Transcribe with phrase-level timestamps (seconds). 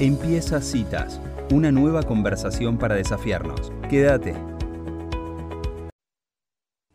[0.00, 1.20] Empieza Citas,
[1.52, 3.72] una nueva conversación para desafiarnos.
[3.88, 4.34] Quédate.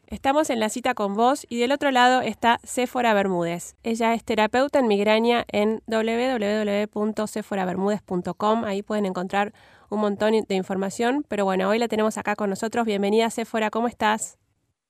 [0.08, 3.78] Estamos en la cita con vos y del otro lado está Sephora Bermúdez.
[3.84, 8.66] Ella es terapeuta en migraña en www.sephorabermúdez.com.
[8.66, 9.54] Ahí pueden encontrar
[9.90, 12.86] un montón de información, pero bueno, hoy la tenemos acá con nosotros.
[12.86, 14.38] Bienvenida Sephora, ¿cómo estás?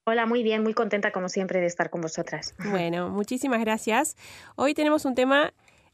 [0.07, 2.55] Hola, muy bien, muy contenta como siempre de estar con vosotras.
[2.71, 4.17] Bueno, muchísimas gracias.
[4.55, 5.53] Hoy tenemos un tema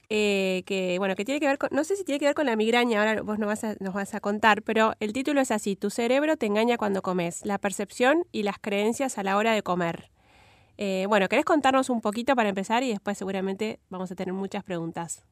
[0.09, 2.45] eh, que, bueno, que tiene que ver con, no sé si tiene que ver con
[2.45, 5.51] la migraña, ahora vos nos vas, a, nos vas a contar, pero el título es
[5.51, 9.53] así, tu cerebro te engaña cuando comes, la percepción y las creencias a la hora
[9.53, 10.11] de comer.
[10.77, 14.63] Eh, bueno, ¿querés contarnos un poquito para empezar y después seguramente vamos a tener muchas
[14.63, 15.23] preguntas?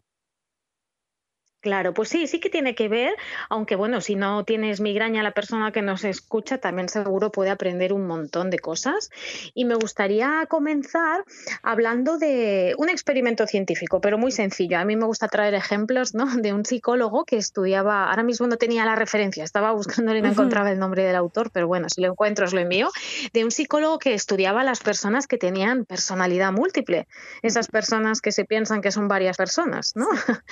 [1.63, 3.16] Claro, pues sí, sí que tiene que ver,
[3.48, 7.94] aunque bueno, si no tienes migraña, la persona que nos escucha también seguro puede aprender
[7.94, 9.09] un montón de cosas.
[9.54, 11.23] Y me gustaría comenzar
[11.62, 14.77] hablando de un experimento científico, pero muy sencillo.
[14.77, 16.26] A mí me gusta traer ejemplos ¿no?
[16.35, 20.27] de un psicólogo que estudiaba, ahora mismo no tenía la referencia, estaba buscándolo y no
[20.27, 22.90] encontraba el nombre del autor, pero bueno, si lo encuentro os lo envío,
[23.32, 27.07] de un psicólogo que estudiaba a las personas que tenían personalidad múltiple,
[27.41, 30.10] esas personas que se piensan que son varias personas, ¿no?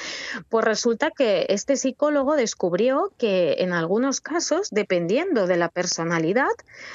[0.50, 6.52] Pues resulta que este psicólogo descubrió que en algunos casos, dependiendo de la personalidad,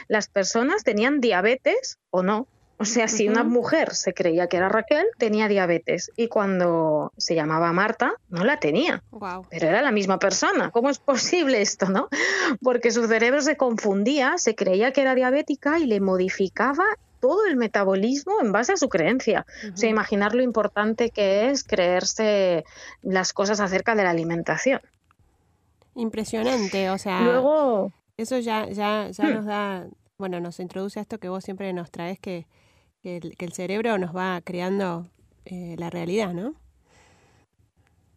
[0.07, 2.47] las personas tenían diabetes o no.
[2.79, 6.13] O sea, si una mujer se creía que era Raquel, tenía diabetes.
[6.15, 9.03] Y cuando se llamaba Marta, no la tenía.
[9.49, 10.71] Pero era la misma persona.
[10.71, 12.09] ¿Cómo es posible esto, no?
[12.63, 16.85] Porque su cerebro se confundía, se creía que era diabética y le modificaba
[17.27, 19.47] todo el metabolismo en base a su creencia.
[19.73, 22.65] O sea, imaginar lo importante que es creerse
[23.03, 24.81] las cosas acerca de la alimentación.
[25.97, 27.23] Impresionante, o sea.
[27.23, 27.93] Luego.
[28.17, 29.35] Eso ya, ya, ya hmm.
[29.35, 29.87] nos da.
[30.19, 32.47] Bueno, nos introduce a esto que vos siempre nos traes, que,
[33.03, 35.09] que, el, cerebro nos va creando
[35.45, 36.55] eh, la realidad, ¿no?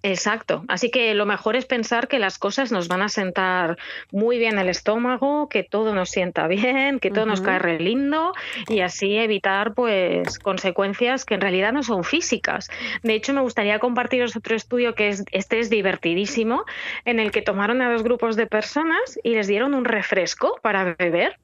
[0.02, 0.64] Exacto.
[0.69, 3.78] Así que lo mejor es pensar que las cosas nos van a sentar
[4.11, 8.33] muy bien el estómago, que todo nos sienta bien, que todo nos cae re lindo
[8.70, 12.70] y así evitar pues consecuencias que en realidad no son físicas.
[13.04, 16.64] De hecho, me gustaría compartiros otro estudio que es este es divertidísimo
[17.04, 20.95] en el que tomaron a dos grupos de personas y les dieron un refresco para
[20.98, 21.38] beber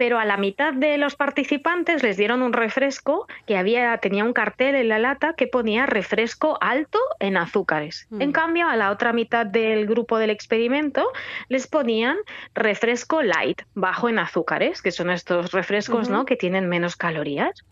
[0.00, 4.32] pero a la mitad de los participantes les dieron un refresco que había tenía un
[4.32, 8.06] cartel en la lata que ponía refresco alto en azúcares.
[8.08, 8.22] Mm.
[8.22, 11.06] En cambio, a la otra mitad del grupo del experimento
[11.50, 12.16] les ponían
[12.54, 16.24] refresco light, bajo en azúcares, que son estos refrescos, ¿no?
[16.24, 17.62] que tienen menos calorías.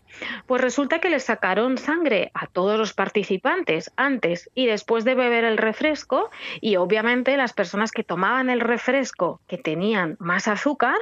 [0.47, 5.43] Pues resulta que les sacaron sangre a todos los participantes antes y después de beber
[5.43, 6.29] el refresco
[6.61, 10.97] y obviamente las personas que tomaban el refresco que tenían más azúcar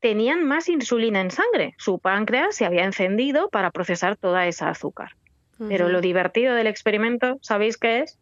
[0.00, 1.74] tenían más insulina en sangre.
[1.78, 5.16] Su páncreas se había encendido para procesar toda esa azúcar.
[5.68, 8.18] Pero lo divertido del experimento, ¿sabéis qué es?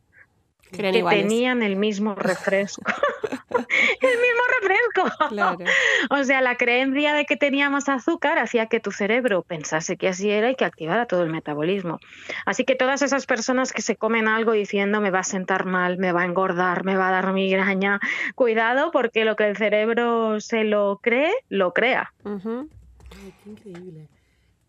[0.70, 2.82] Que tenían el mismo refresco.
[4.00, 5.70] el mismo refresco.
[6.10, 10.30] O sea, la creencia de que teníamos azúcar hacía que tu cerebro pensase que así
[10.30, 11.98] era y que activara todo el metabolismo.
[12.46, 15.98] Así que todas esas personas que se comen algo diciendo me va a sentar mal,
[15.98, 18.00] me va a engordar, me va a dar migraña,
[18.34, 22.12] cuidado porque lo que el cerebro se lo cree, lo crea.
[22.24, 24.08] qué increíble.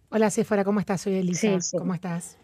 [0.10, 1.02] Hola, Sephora, ¿cómo estás?
[1.02, 1.58] Soy Elisa.
[1.78, 2.38] ¿Cómo estás?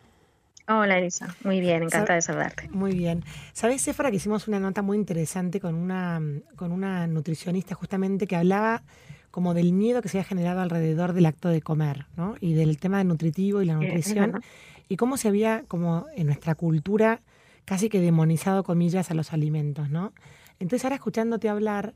[0.70, 2.68] Hola Elisa, muy bien, encantada de saludarte.
[2.70, 3.24] Muy bien.
[3.54, 6.22] Sabes, Sephora, que hicimos una nota muy interesante con una,
[6.58, 8.84] con una nutricionista justamente que hablaba
[9.32, 12.36] como del miedo que se ha generado alrededor del acto de comer, ¿no?
[12.42, 14.42] Y del tema nutritivo y la nutrición,
[14.90, 17.22] y cómo se había, como en nuestra cultura,
[17.64, 20.12] casi que demonizado, comillas, a los alimentos, ¿no?
[20.60, 21.94] Entonces ahora escuchándote hablar,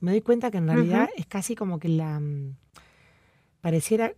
[0.00, 2.18] me doy cuenta que en realidad es casi como que la...
[2.18, 2.56] Mm,
[3.60, 4.12] pareciera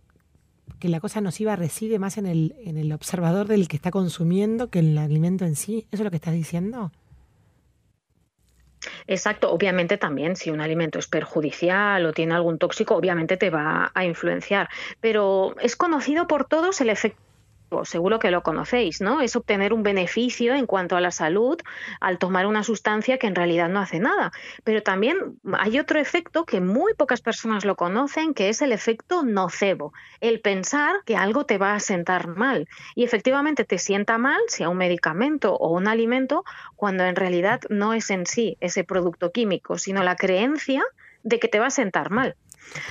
[0.79, 4.69] que la cosa nociva reside más en el, en el observador del que está consumiendo
[4.69, 5.85] que en el alimento en sí.
[5.91, 6.91] ¿Eso es lo que estás diciendo?
[9.07, 13.91] Exacto, obviamente también si un alimento es perjudicial o tiene algún tóxico, obviamente te va
[13.93, 14.69] a influenciar,
[15.01, 17.28] pero es conocido por todos el efecto
[17.83, 19.21] seguro que lo conocéis, ¿no?
[19.21, 21.57] Es obtener un beneficio en cuanto a la salud
[21.99, 24.31] al tomar una sustancia que en realidad no hace nada.
[24.63, 29.23] Pero también hay otro efecto que muy pocas personas lo conocen, que es el efecto
[29.23, 32.67] nocebo, el pensar que algo te va a sentar mal.
[32.95, 36.43] Y efectivamente te sienta mal si a un medicamento o un alimento,
[36.75, 40.83] cuando en realidad no es en sí ese producto químico, sino la creencia
[41.23, 42.35] de que te va a sentar mal.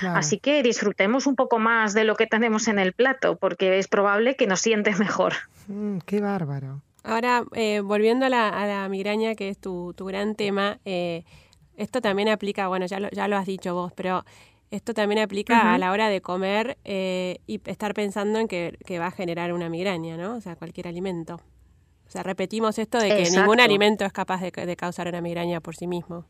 [0.01, 3.87] Así que disfrutemos un poco más de lo que tenemos en el plato, porque es
[3.87, 5.33] probable que nos siente mejor.
[5.67, 6.81] Mm, qué bárbaro.
[7.03, 11.23] Ahora, eh, volviendo a la, migraña, que es tu, gran tema, eh,
[11.77, 14.25] esto también aplica, bueno, ya lo, ya lo has dicho vos, pero
[14.69, 18.99] esto también aplica a la hora de comer eh, y estar pensando en que, que,
[18.99, 20.35] va a generar una migraña, ¿no?
[20.35, 21.41] O sea, cualquier alimento.
[22.07, 25.61] O sea, repetimos esto de que ningún alimento es capaz de, de causar una migraña
[25.61, 26.25] por sí mismo.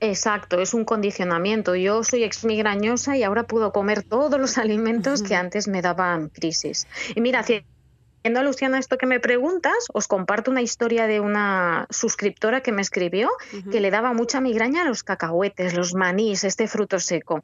[0.00, 1.74] Exacto, es un condicionamiento.
[1.74, 6.86] Yo soy exmigrañosa y ahora puedo comer todos los alimentos que antes me daban crisis.
[7.14, 7.44] Y mira,
[8.34, 12.80] Alusión a esto que me preguntas, os comparto una historia de una suscriptora que me
[12.80, 13.28] escribió
[13.70, 17.42] que le daba mucha migraña a los cacahuetes, los manís, este fruto seco.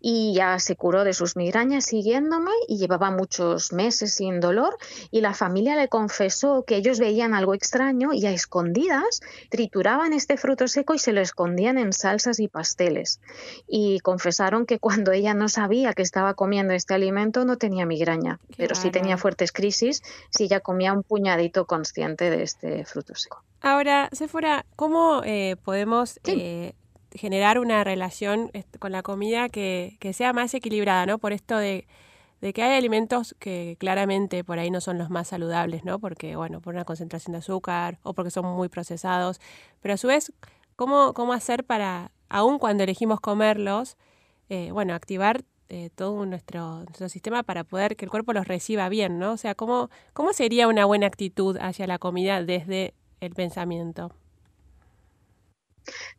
[0.00, 4.78] Y ya se curó de sus migrañas siguiéndome y llevaba muchos meses sin dolor.
[5.10, 9.20] Y la familia le confesó que ellos veían algo extraño y a escondidas
[9.50, 13.20] trituraban este fruto seco y se lo escondían en salsas y pasteles.
[13.68, 18.38] Y confesaron que cuando ella no sabía que estaba comiendo este alimento no tenía migraña,
[18.56, 23.42] pero sí tenía fuertes crisis si ya comía un puñadito consciente de este fruto seco.
[23.60, 26.74] Ahora, Sephora, ¿cómo eh, podemos eh,
[27.12, 31.18] generar una relación con la comida que, sea más equilibrada, ¿no?
[31.18, 31.86] Por esto de,
[32.40, 35.98] que hay alimentos que claramente por ahí no son los más saludables, ¿no?
[35.98, 39.40] Porque, bueno, por una concentración de azúcar o porque son muy procesados.
[39.80, 40.32] Pero a su vez,
[40.76, 43.96] ¿cómo, cómo hacer para, aun cuando elegimos comerlos,
[44.48, 48.88] eh, bueno, activar eh, todo nuestro, nuestro, sistema para poder que el cuerpo los reciba
[48.88, 49.32] bien, ¿no?
[49.32, 54.12] O sea, ¿cómo, ¿cómo sería una buena actitud hacia la comida desde el pensamiento?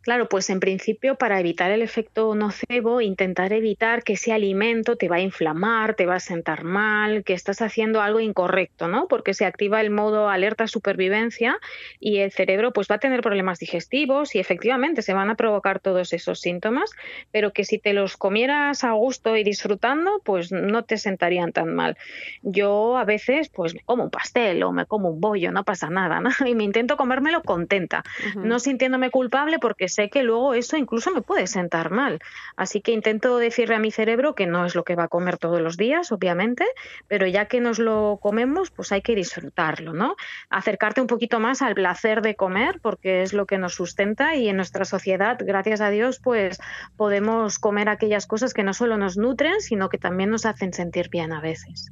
[0.01, 5.09] Claro, pues en principio para evitar el efecto nocebo, intentar evitar que ese alimento te
[5.09, 9.07] va a inflamar, te va a sentar mal, que estás haciendo algo incorrecto, ¿no?
[9.07, 11.57] Porque se activa el modo alerta supervivencia
[11.99, 15.79] y el cerebro pues va a tener problemas digestivos y efectivamente se van a provocar
[15.79, 16.91] todos esos síntomas,
[17.31, 21.75] pero que si te los comieras a gusto y disfrutando, pues no te sentarían tan
[21.75, 21.97] mal.
[22.41, 25.89] Yo a veces pues me como un pastel o me como un bollo, no pasa
[25.89, 26.29] nada, ¿no?
[26.47, 28.03] Y me intento comérmelo contenta,
[28.35, 32.19] no sintiéndome culpable porque sé que luego eso incluso me puede sentar mal.
[32.55, 35.37] Así que intento decirle a mi cerebro que no es lo que va a comer
[35.37, 36.65] todos los días, obviamente,
[37.07, 40.15] pero ya que nos lo comemos, pues hay que disfrutarlo, ¿no?
[40.49, 44.49] Acercarte un poquito más al placer de comer, porque es lo que nos sustenta y
[44.49, 46.59] en nuestra sociedad, gracias a Dios, pues
[46.95, 51.09] podemos comer aquellas cosas que no solo nos nutren, sino que también nos hacen sentir
[51.09, 51.91] bien a veces.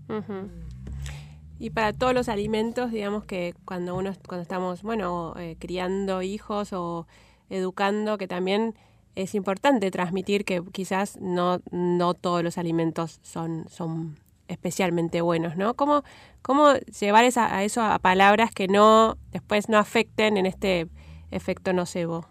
[1.57, 6.73] Y para todos los alimentos, digamos que cuando uno cuando estamos, bueno, eh, criando hijos
[6.73, 7.07] o
[7.50, 8.75] educando, que también
[9.15, 15.74] es importante transmitir que quizás no, no todos los alimentos son, son especialmente buenos, ¿no?
[15.74, 16.03] ¿Cómo,
[16.42, 20.88] cómo llevar esa, a eso a palabras que no después no afecten en este
[21.31, 22.27] efecto nocebo?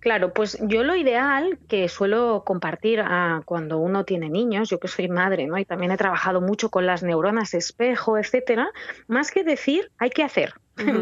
[0.00, 3.02] Claro, pues yo lo ideal que suelo compartir
[3.44, 5.58] cuando uno tiene niños, yo que soy madre, ¿no?
[5.58, 8.70] Y también he trabajado mucho con las neuronas espejo, etcétera,
[9.06, 10.54] más que decir, hay que hacer.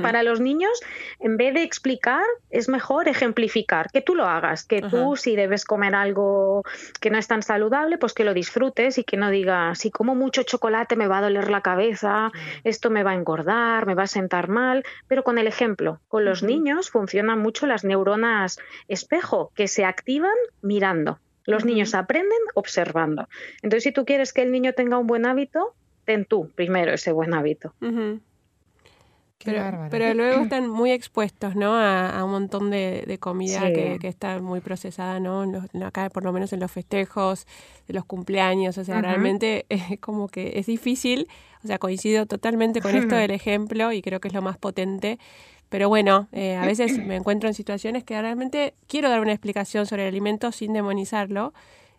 [0.03, 0.81] Para los niños,
[1.21, 5.65] en vez de explicar, es mejor ejemplificar, que tú lo hagas, que tú si debes
[5.65, 6.63] comer algo
[7.01, 10.15] que no es tan saludable, pues que lo disfrutes y que no digas, si como
[10.15, 12.31] mucho chocolate me va a doler la cabeza,
[12.65, 16.01] esto me va a engordar, me va a sentar mal, pero con el ejemplo.
[16.09, 18.59] Con los niños funcionan mucho las neuronas
[18.89, 21.19] espejo, que se activan mirando.
[21.45, 23.27] Los niños aprenden observando.
[23.63, 27.11] Entonces, si tú quieres que el niño tenga un buen hábito, ten tú primero ese
[27.13, 27.73] buen hábito.
[29.45, 31.77] Pero, luego están muy expuestos, ¿no?
[31.77, 35.45] A, un montón de, comida que, está muy procesada, ¿no?
[35.85, 37.47] acá, por lo menos en los festejos,
[37.87, 41.29] de los cumpleaños, o sea, realmente es como que es difícil,
[41.63, 45.19] o sea, coincido totalmente con esto del ejemplo y creo que es lo más potente.
[45.69, 49.87] Pero bueno, eh, a veces me encuentro en situaciones que realmente quiero dar una explicación
[49.87, 51.53] sobre el alimento sin demonizarlo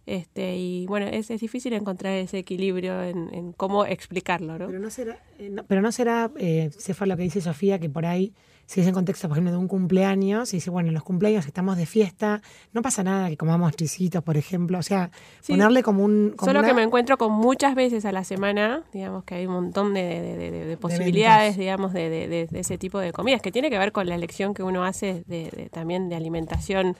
[0.05, 4.67] este, y bueno, es, es difícil encontrar ese equilibrio en, cómo explicarlo, ¿no?
[4.67, 6.71] Pero no será, eh, pero no será eh,
[7.05, 8.33] lo que dice Sofía, que por ahí,
[8.65, 11.45] si es en contexto, por ejemplo, de un cumpleaños, y dice, bueno, en los cumpleaños
[11.45, 12.41] estamos de fiesta,
[12.73, 15.11] no pasa nada que comamos tricitos, por ejemplo, o sea,
[15.47, 16.35] ponerle como un...
[16.43, 19.93] Solo que me encuentro con muchas veces a la semana, digamos que hay un montón
[19.93, 24.55] de, posibilidades, digamos, de, ese tipo de comidas, que tiene que ver con la elección
[24.55, 26.95] que uno hace de, también de alimentación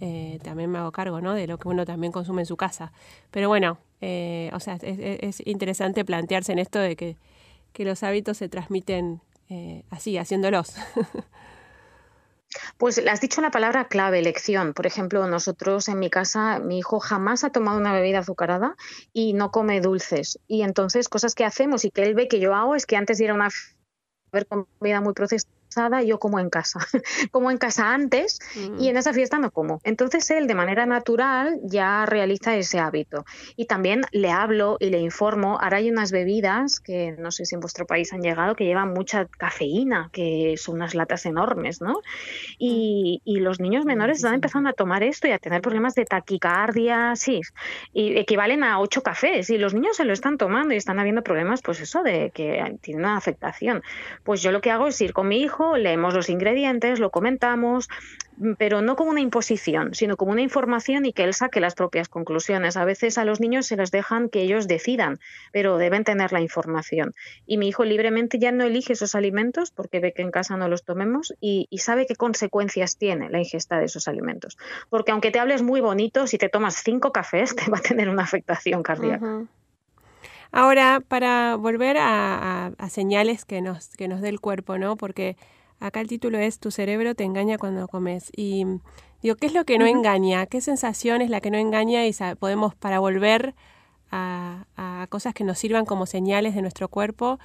[0.00, 1.34] eh, también me hago cargo ¿no?
[1.34, 2.92] de lo que uno también consume en su casa.
[3.30, 7.16] Pero bueno, eh, o sea, es, interesante plantearse en esto de que,
[7.78, 10.74] los hábitos se transmiten eh, así, haciéndolos.
[12.76, 14.72] Pues has dicho la palabra clave, elección.
[14.72, 18.74] Por ejemplo, nosotros en mi casa, mi hijo jamás ha tomado una bebida azucarada
[19.12, 20.38] y no come dulces.
[20.48, 23.18] Y entonces, cosas que hacemos y que él ve que yo hago es que antes
[23.18, 23.50] de ir a una
[24.78, 25.52] comida muy procesada,
[26.04, 26.80] yo como en casa,
[27.30, 28.88] como en casa antes y mm.
[28.90, 29.80] en esa fiesta no como.
[29.84, 33.24] Entonces él de manera natural ya realiza ese hábito.
[33.56, 37.54] Y también le hablo y le informo, ahora hay unas bebidas que no sé si
[37.54, 42.00] en vuestro país han llegado, que llevan mucha cafeína, que son unas latas enormes, ¿no?
[42.58, 46.04] Y, y los niños menores están empezando a tomar esto y a tener problemas de
[46.04, 47.40] taquicardia, sí,
[47.92, 51.22] y equivalen a ocho cafés y los niños se lo están tomando y están habiendo
[51.22, 53.82] problemas, pues eso, de que tiene una afectación.
[54.24, 57.88] Pues yo lo que hago es ir con mi hijo, leemos los ingredientes, lo comentamos,
[58.36, 61.74] mm, pero no como una imposición, sino como una información y que él saque las
[61.74, 62.76] propias conclusiones.
[62.76, 65.18] A veces a los niños se les dejan que ellos decidan,
[65.52, 67.14] pero deben tener la información.
[67.46, 70.68] Y mi hijo libremente ya no elige esos alimentos porque ve que en casa no
[70.68, 74.58] los tomemos y, sabe qué consecuencias tiene la ingesta de esos alimentos.
[74.90, 78.08] Porque aunque te hables muy bonito, si te tomas cinco cafés, te va a tener
[78.08, 79.46] una afectación cardíaca.
[80.50, 84.96] Ahora, para volver a, señales que nos, que nos dé el cuerpo, ¿no?
[84.96, 85.36] Porque
[85.80, 88.30] Acá el título es Tu cerebro te engaña cuando comes.
[88.36, 88.64] Y
[89.22, 90.46] digo, ¿qué es lo que no engaña?
[90.46, 92.06] ¿Qué sensación es la que no engaña?
[92.06, 93.54] Y podemos, para volver
[94.10, 94.64] a,
[95.10, 97.38] cosas que nos sirvan como señales de nuestro cuerpo,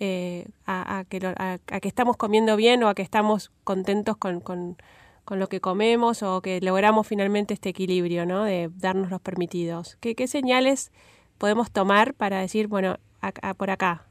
[0.00, 4.76] eh, a, que que estamos comiendo bien o a que estamos contentos con, con,
[5.30, 8.44] lo que comemos o que logramos finalmente este equilibrio, ¿no?
[8.44, 9.96] De darnos los permitidos.
[10.00, 10.90] ¿Qué, qué señales
[11.38, 12.96] podemos tomar para decir, bueno,
[13.56, 14.06] por acá,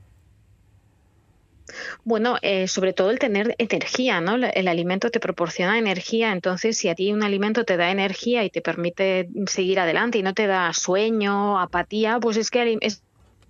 [2.03, 4.35] bueno, eh, sobre todo el tener energía, ¿no?
[4.35, 8.49] El alimento te proporciona energía, entonces si a ti un alimento te da energía y
[8.49, 13.03] te permite seguir adelante y no te da sueño, apatía, pues es que es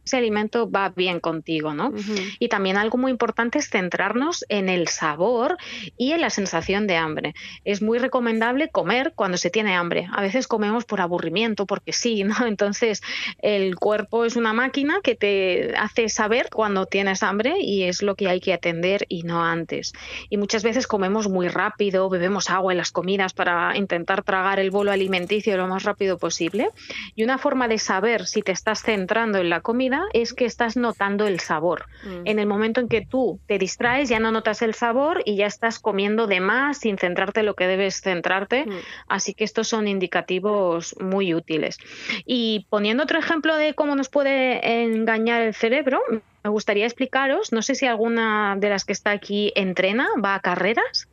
[0.05, 1.93] ese alimento va bien contigo, ¿no?
[2.39, 5.57] Y también algo muy importante es centrarnos en el sabor
[5.97, 7.33] y en la sensación de hambre.
[7.63, 10.07] Es muy recomendable comer cuando se tiene hambre.
[10.11, 12.35] A veces comemos por aburrimiento, porque sí, ¿no?
[12.45, 13.01] Entonces,
[13.39, 18.15] el cuerpo es una máquina que te hace saber cuando tienes hambre y es lo
[18.15, 19.93] que hay que atender y no antes.
[20.29, 24.71] Y muchas veces comemos muy rápido, bebemos agua en las comidas para intentar tragar el
[24.71, 26.69] bolo alimenticio lo más rápido posible.
[27.15, 30.77] Y una forma de saber si te estás centrando en la comida es que estás
[30.77, 31.85] notando el sabor.
[32.03, 32.21] Mm.
[32.25, 35.45] En el momento en que tú te distraes, ya no notas el sabor y ya
[35.45, 38.65] estás comiendo de más sin centrarte en lo que debes centrarte.
[38.65, 38.71] Mm.
[39.07, 41.77] Así que estos son indicativos muy útiles.
[42.25, 46.01] Y poniendo otro ejemplo de cómo nos puede engañar el cerebro,
[46.43, 50.39] me gustaría explicaros, no sé si alguna de las que está aquí entrena, va a
[50.41, 51.07] carreras.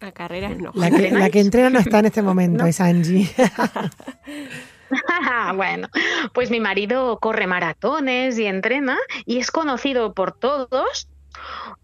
[0.00, 0.72] A carreras no.
[0.74, 0.90] La
[1.30, 3.28] que, entrena no está en este momento, es Angie.
[5.54, 5.88] bueno,
[6.32, 11.08] pues mi marido corre maratones y entrena y es conocido por todos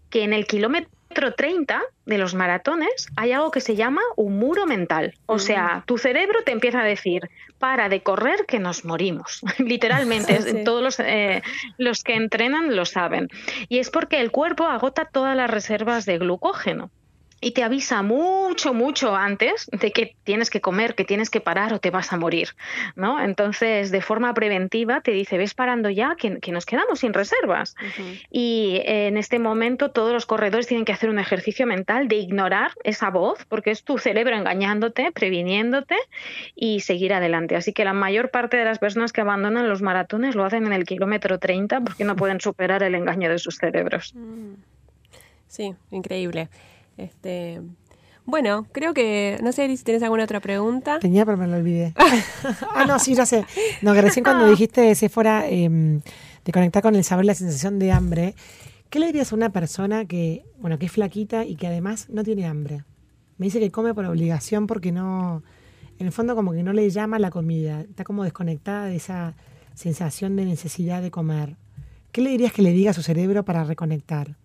[0.09, 4.65] que en el kilómetro 30 de los maratones hay algo que se llama un muro
[4.65, 5.13] mental.
[5.25, 5.39] O mm.
[5.39, 9.41] sea, tu cerebro te empieza a decir, para de correr que nos morimos.
[9.59, 11.41] Literalmente, todos los, eh,
[11.77, 13.27] los que entrenan lo saben.
[13.67, 16.89] Y es porque el cuerpo agota todas las reservas de glucógeno
[17.41, 21.73] y te avisa mucho, mucho antes de que tienes que comer, que tienes que parar
[21.73, 22.49] o te vas a morir,
[22.95, 23.21] ¿no?
[23.21, 27.75] Entonces, de forma preventiva te dice, ves parando ya, que, nos quedamos sin reservas.
[28.31, 32.71] Y en este momento todos los corredores tienen que hacer un ejercicio mental de ignorar
[32.83, 35.95] esa voz, porque es tu cerebro engañándote, previniéndote
[36.55, 37.55] y seguir adelante.
[37.55, 40.73] Así que la mayor parte de las personas que abandonan los maratones lo hacen en
[40.73, 44.13] el kilómetro 30 porque no pueden superar el engaño de sus cerebros.
[44.15, 44.55] Mm.
[45.47, 46.47] Sí, increíble.
[46.99, 47.61] Este,
[48.25, 50.99] bueno, creo que, no sé si tienes alguna otra pregunta.
[50.99, 51.93] Tenía, pero me lo olvidé.
[52.75, 53.45] ah, no, sí, ya sé.
[53.81, 56.01] No, que recién cuando dijiste, si fuera em,
[56.45, 58.35] de conectar con el sabor y la sensación de hambre,
[58.89, 62.23] ¿qué le dirías a una persona que, bueno, que es flaquita y que además no
[62.23, 62.83] tiene hambre?
[63.37, 65.41] Me dice que come por obligación porque no,
[65.97, 69.35] en el fondo como que no le llama la comida, está como desconectada de esa
[69.73, 71.55] sensación de necesidad de comer.
[72.11, 74.35] ¿Qué le dirías que le diga a su cerebro para reconectar?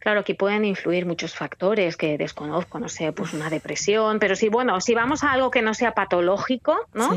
[0.00, 4.48] Claro, aquí pueden influir muchos factores que desconozco, no sé, pues una depresión, pero sí,
[4.48, 7.10] bueno, si vamos a algo que no sea patológico, ¿no?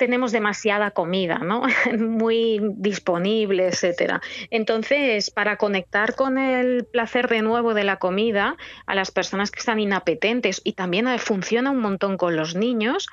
[0.00, 1.62] Tenemos demasiada comida, ¿no?
[1.98, 4.22] Muy disponible, etcétera.
[4.50, 9.58] Entonces, para conectar con el placer de nuevo de la comida, a las personas que
[9.58, 13.08] están inapetentes y también funciona un montón con los niños,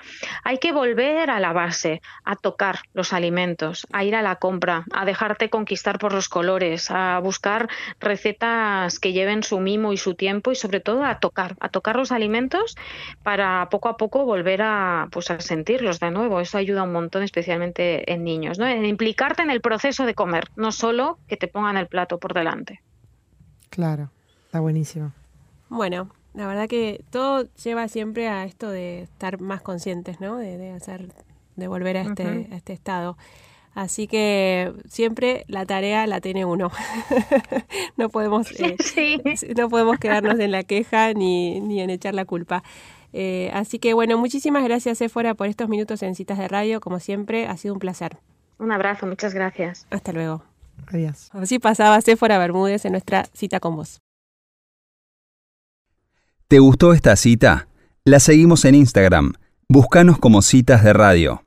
[0.45, 4.85] hay que volver a la base, a tocar los alimentos, a ir a la compra,
[4.93, 7.67] a dejarte conquistar por los colores, a buscar
[7.99, 11.97] recetas que lleven su mimo y su tiempo y sobre todo a tocar, a tocar
[11.97, 12.77] los alimentos
[13.23, 16.39] para poco a poco volver a pues a sentirlos de nuevo.
[16.39, 18.67] Eso ayuda un montón, especialmente en niños, ¿no?
[18.67, 22.33] En implicarte en el proceso de comer, no solo que te pongan el plato por
[22.33, 22.81] delante.
[23.69, 24.09] Claro,
[24.45, 25.13] está buenísimo.
[25.69, 30.37] Bueno, la verdad que todo lleva siempre a esto de estar más conscientes, ¿no?
[30.37, 31.09] De, hacer,
[31.55, 33.17] de volver a este, a este estado.
[33.77, 36.71] Así que siempre la tarea la tiene uno.
[37.97, 38.75] no, podemos, eh,
[39.55, 42.63] no podemos quedarnos en la queja ni, ni en echar la culpa.
[43.19, 46.79] Eh, así que bueno, muchísimas gracias, Sephora, por estos minutos en Citas de Radio.
[46.79, 48.17] Como siempre, ha sido un placer.
[48.59, 49.87] Un abrazo, muchas gracias.
[49.89, 50.43] Hasta luego.
[50.85, 51.31] Adiós.
[51.33, 54.01] Así pasaba Sephora Bermúdez en nuestra cita con vos.
[56.47, 57.67] ¿Te gustó esta cita?
[58.03, 59.33] La seguimos en Instagram.
[59.67, 61.46] Búscanos como Citas de Radio.